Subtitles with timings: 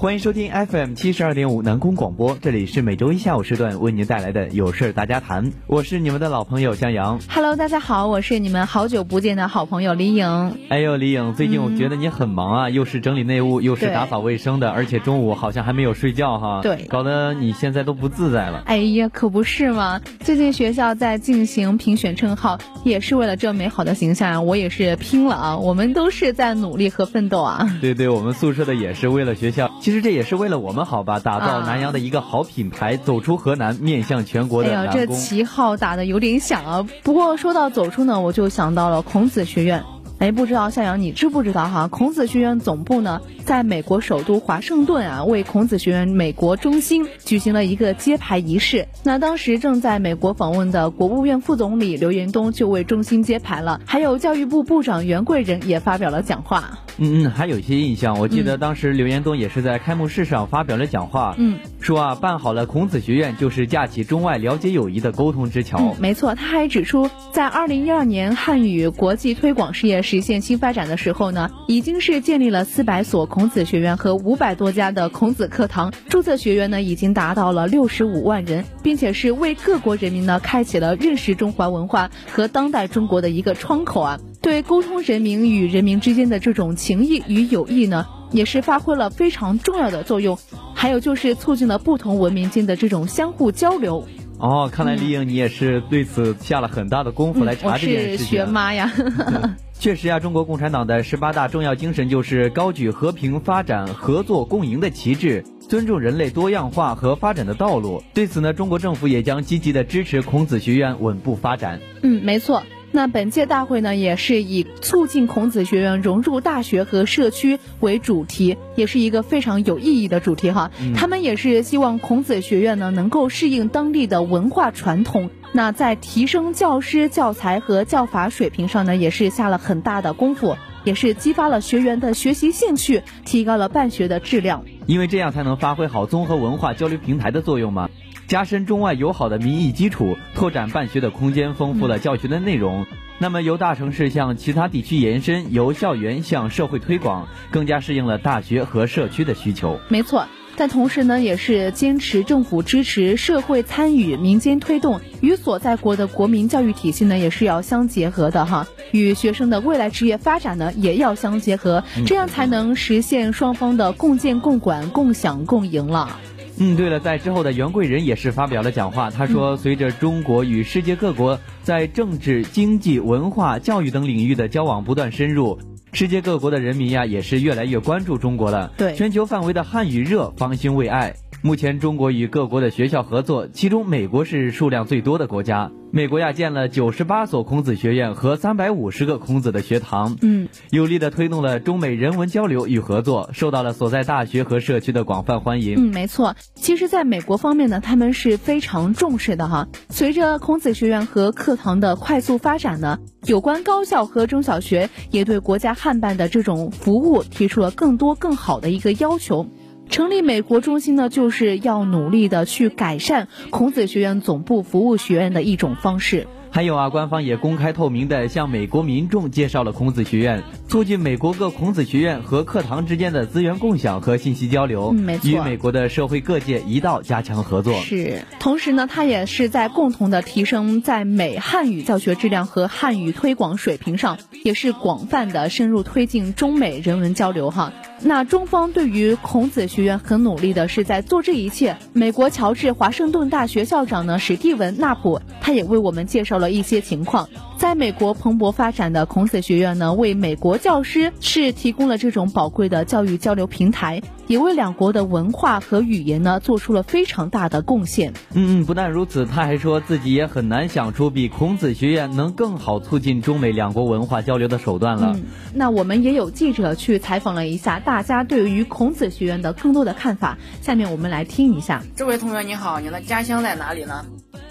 [0.00, 7.18] 欢迎收听 FM 七十二点五南宫广播，这里是每周一下午时段为您带来的有事大家谈，我是你们的老朋友向阳。
[7.28, 10.56] Hello，大家好，我是你们好久不见的好朋友李颖。
[10.68, 16.60] 哎呦，李颖，最近我觉得你很忙啊，又是整理内务，又是打扫卫生的，而且中午好像还没有睡觉哈。
[16.62, 18.62] 对，搞得你现在都不自在了。
[18.66, 25.58] 哎呀，可不是嘛，最近学校在进行评选称号，也是为了这美好的形象，我也是拼了啊！
[25.58, 27.68] 我们都是在努力和奋斗啊。
[27.80, 29.68] 对对，我们宿舍的也是为了学校。
[29.80, 36.86] 其实这也是为了我们好吧，打造南阳的一个好品牌，走出河南，面向全国的哎呀，这旗号打的有点响啊。
[37.02, 39.82] 不过说到走出呢，我就想到了孔子学院。
[40.18, 41.86] 哎，不知道向阳你知不知道哈？
[41.86, 48.88] 孔子学院总部呢，在美国首都华盛顿啊，为孔子学院美国中心举行了一个揭牌仪式。
[49.04, 56.80] 那当时正在美国访问的国务院副总理刘延东就为中心揭牌了，还有教育部部长袁贵仁也发表了讲话。
[56.98, 65.78] 嗯嗯，还有一些印象，我记得当时刘延东也是在开幕式上发表了讲话，嗯，说啊，办好了孔子学院就是架起中外了解友谊的沟通之桥。
[65.78, 84.18] 嗯，没错，他还指出，在二零一二年汉语国际推广事业实现新发展的时候呢，已经是建立了四百所孔子学院和五百多家的孔子课堂，注册学员呢已经达到了六十五万人，并且是为各国人民呢开启了认识中华文化和当代中国的一个窗口啊。
[84.48, 90.38] 对沟通人民与人民之间的这种情谊与友谊呢，也是发挥了非常重要的作用。
[90.74, 94.06] 还有就是促进了不同文明间的这种相互交流。
[94.38, 98.16] 哦，看来李颖你也是对此下了很大的功夫来查这件事情。
[98.16, 98.90] 我是学妈呀。
[99.78, 108.02] 确实呀，中国共产党的十八大重要精神就是高举和平发展、合作共赢的旗帜，尊重人类多样化和发展的道路。
[108.14, 111.80] 对此呢，中国政府也将积极的支持孔子学院稳步发展。
[112.02, 112.62] 嗯，没错。
[112.90, 120.70] 那本届大会呢，也是以促进孔子学院融入大学和社区为主题，也是一个非常有意义的主题哈。
[120.96, 134.64] 他们也是希望孔子学院呢能够适应当地的文化传统，那在提升教师教材和教法水平上呢，也是下了很大的功夫，也是激发了学员的学习兴趣，提高了办学的质量。
[134.88, 137.90] 因为这样才能发挥好综合文化交流平台的作用嘛。
[138.26, 142.86] 加深中外友好的民意基础，拓展办学的空间，丰富了教学的内容。
[143.18, 149.78] 那么由大城市向其他地区延伸，由校园向社会推广，更加适应了大学和社区的需求。
[149.88, 150.26] 没错，
[150.58, 158.66] 但同时呢，也是坚持政府支持、社会参与、民间推动，与所在国的国民教育体系呢，也是要相结合的哈。
[158.90, 166.18] 与学生的未来职业发展呢，也要相结合，这样才能实现双方的共建、共管、共享、共赢了。
[166.60, 169.10] 嗯，对了，在之后的袁贵仁也是发表了讲话。
[169.12, 175.60] 他说，随着中国与世界各国在政治、经济、文化、教育等领域的交往不断深入，
[175.92, 178.72] 世界各国的人民呀也是越来越关注中国了。
[178.76, 181.14] 对，全球范围的汉语热方兴未艾。
[181.40, 185.70] 目前，中国与各国的学校合作，其中美国是数量最多的国家。
[185.92, 195.76] 美国呀建了九十八所孔子学院和三百五十个孔子的学堂，嗯，有力的推动了中美人文交流与合作，受到了所在大学和社区的广泛欢迎。
[195.78, 196.34] 嗯，没错。
[196.56, 199.68] 其实，在美国方面呢，他们是非常重视的哈。
[199.88, 209.46] 随着孔子学院和课堂的快速发展呢，有关高校和中小学也对国家汉办的这种服务提出了更多更好的一个要求。
[209.88, 216.26] 成立美国中心呢，就是要努力的去改善孔子学院总部服务学院的一种方式。
[216.50, 227.74] 还有啊，官方也公开透明的向美国民众介绍了孔子学院，促进美国各孔子学院和课堂之间的资源共享和信息交流，没错，与美国的社会各界一道加强合作。
[227.80, 237.72] 是，同时呢，它也是在共同的提升在美汉语教学质量和汉语推广水平上，也是广泛的深入推进中美人文交流哈。
[238.00, 241.76] 那中方对于孔子学院很努力的是在做这一切。
[241.92, 247.28] 美国乔治华盛顿大学校长呢史蒂文纳普，他也为我们介绍了一些情况。
[247.56, 258.12] 在美国蓬勃发展的孔子学院呢，为美国教师是提供了这种宝贵的教育交流平台，也为两国的文化和语言呢做出了非常大的贡献。
[258.32, 265.14] 嗯嗯，不但如此，他还说自己也很难想出比孔子学院能更好促进中美两国文化交流的手段了。
[265.16, 271.82] 嗯，那我们也有记者去采访了一下大家对于孔子学院的更多的看法，下面我们来听一下。
[271.96, 274.06] 这位同学你好，你的家乡在哪里呢？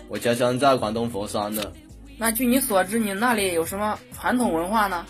[0.09, 1.71] 我家乡在广东佛山的。
[2.17, 5.05] 那据你所知，你那里有什么传统文化呢？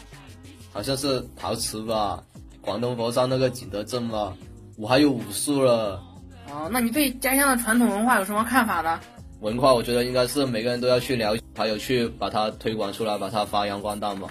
[0.73, 2.21] 好像是陶瓷吧，
[2.61, 4.33] 广东佛山那个景德镇吧，
[4.77, 6.03] 我还有武术了。
[6.49, 8.99] 哦，那你对家乡的传统文化有什么看法呢？
[9.39, 14.27] 文化，我觉得应该是每个人都要去了解，还有去把它推广出来，把它发扬光大嘛。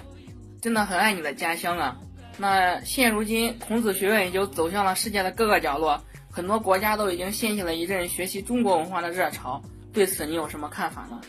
[0.61, 1.97] 真的很爱你的家乡啊！
[2.37, 9.61] 那现如今，孔子学院已经走向了世界的各个角落，很多国家都已经掀起了一阵学习中国文化的热潮。
[9.93, 11.19] 对此，你有什么看法呢？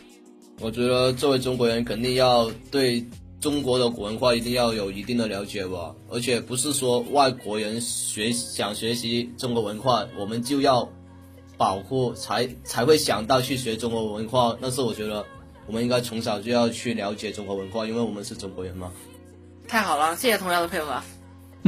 [0.59, 3.05] 我觉得作为中国人，肯定要对
[3.41, 5.95] 中国的古文化一定要有一定的了解吧。
[6.09, 10.89] 而且不是说外国人学想学习中国文化，我们就要
[11.57, 14.57] 保护才才会想到去学中国文化。
[14.61, 15.25] 但是我觉得。
[15.67, 18.91] 我们应该从小就要去了解中国文化，因为我们是中国人嘛。
[19.67, 20.99] 太好了，谢谢同学的配合。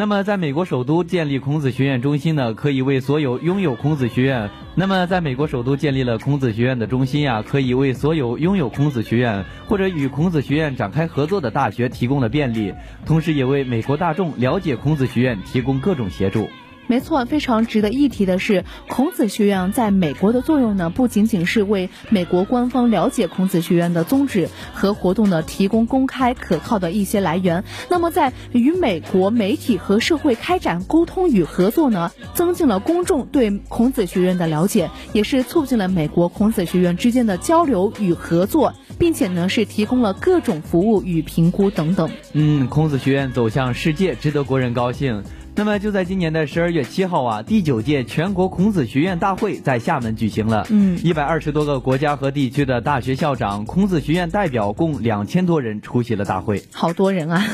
[0.01, 4.49] 那么，在美国首都建立孔子学院中心呢，可以为所有拥有孔子学院。
[4.73, 12.73] 那么，在美国首都建立了孔子学院的中心呀，可以为所有拥有孔子学院或者与孔子学院展开合作的大学提供了便利，
[13.05, 16.49] 同时也为美国大众了解孔子学院提供各种协助。
[16.91, 27.63] 没错，非常值得一提的是，孔子学院在美国的作用呢，不仅仅是为美国官方了解孔子学院的宗旨和活动呢提供公开可靠的一些来源。
[27.89, 42.09] 那么，在与美国媒体和社会开展沟通与合作呢，增进了公众对孔子学院的了解，也是促进了美国孔子学院之间的交流与合作，并且呢，是提供了各种服务与评估等等。
[42.33, 45.23] 嗯，孔子学院走向世界，值得国人高兴。
[45.61, 50.65] 那么就在今年的十二月七号啊，第九届全国孔子学院大会在厦门举行了。
[50.71, 56.63] 嗯，一百二十多个国家和地区的大学校长、孔子学院代表共两千多人出席了大会。
[56.73, 57.45] 好多人啊！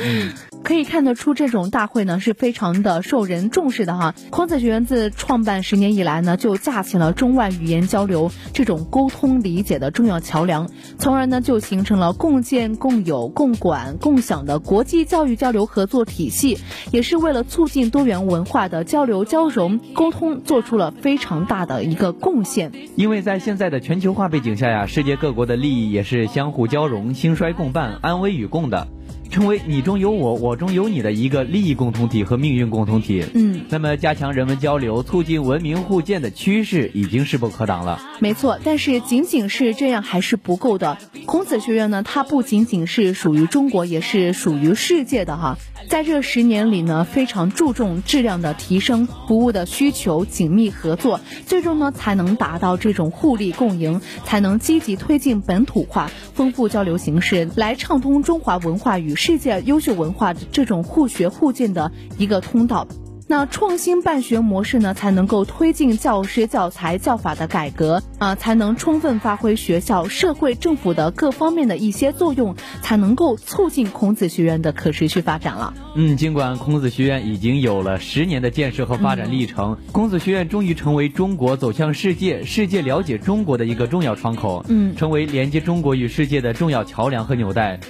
[0.00, 0.32] 嗯，
[0.62, 4.14] 可以看得出这种大会呢是非常的受人重视的哈。
[4.30, 10.70] 孔子学院自创办十年以来呢，就架起了中外语言交流这种沟通理解的重要桥梁，
[11.00, 16.58] 从而呢就形成了共建、共有、共管、共享的国际教育交流合作体系，
[16.92, 17.44] 也是为了。
[17.56, 22.70] 促进多元文化的交流交融沟通，做出了非常大的一个贡献。
[22.96, 28.88] 因为在现在的全球化背景下呀，世界各国的利益也是相互交融、兴衰共伴、安危与共的。
[29.36, 33.22] 成为你中有我，我中有你的一个利益共同体和命运共同体。
[33.34, 38.00] 嗯，那么加强人文交流，促进文明互鉴的趋势已经势不可挡了。
[38.18, 40.96] 没错，但是仅仅是这样还是不够的。
[41.26, 45.58] 孔子学院呢，它不仅仅是属于中国，也是属于世界的哈。
[45.90, 59.14] 在这十年里呢，非常注重质量的提升，服务的需求紧密合作，最终呢才能达到这种互利共赢，才能积极推进本土化、丰富交流形式，来畅通中华文化与。
[59.26, 62.86] 世界优秀文化的这种互学互鉴的一个通道，
[63.26, 75.74] 那创新办学模式呢，才能够推进教师教材教法的改革啊，才能充分发挥学校、社会、政府的各方面的一些作用，才能够促进孔子学院的可持续发展了。
[75.96, 87.80] 嗯，尽管孔子学院已经有了十年的建设和发展历程，孔子学院终于成为中国走向世界、世界了解中国的一个重要窗口，嗯，成为连接中国与世界的重要桥梁和纽带。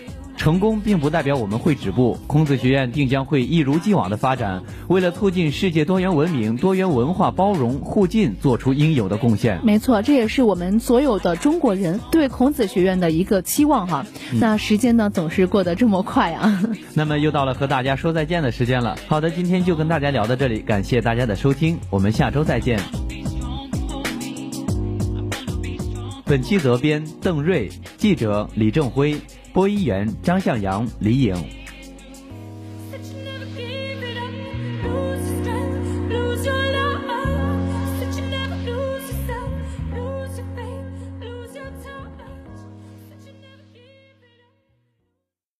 [0.47, 9.59] 成功并不代表我们会止步，孔子学院定将会一如既往的发展，为了促进世界多元文明、多元文化包容互进做出应有的贡献。
[9.65, 14.07] 没错，这也是我们所有的中国人对孔子学院的一个期望哈。
[14.35, 16.63] 那时间呢总是过得这么快啊。
[16.95, 18.97] 那么又到了和大家说再见的时间了。
[19.09, 22.79] 好的，今天就跟大家聊到这里，感谢大家的收听，我们下周再见。
[26.25, 29.17] 本期责编邓瑞，记者李正辉。
[29.57, 31.35] 播音员张向阳、李颖。